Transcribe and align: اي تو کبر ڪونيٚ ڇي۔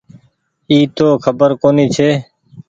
اي 0.69 0.79
تو 0.95 1.07
کبر 1.23 1.49
ڪونيٚ 1.61 1.91
ڇي۔ 1.95 2.09